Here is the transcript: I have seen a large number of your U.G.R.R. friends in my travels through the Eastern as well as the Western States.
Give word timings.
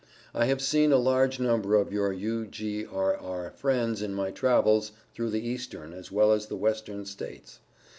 I 0.33 0.45
have 0.45 0.63
seen 0.63 0.91
a 0.91 0.97
large 0.97 1.39
number 1.39 1.75
of 1.75 1.93
your 1.93 2.11
U.G.R.R. 2.11 3.51
friends 3.51 4.01
in 4.01 4.15
my 4.15 4.31
travels 4.31 4.93
through 5.13 5.29
the 5.29 5.47
Eastern 5.47 5.93
as 5.93 6.11
well 6.11 6.31
as 6.31 6.47
the 6.47 6.55
Western 6.57 7.05
States. 7.05 7.59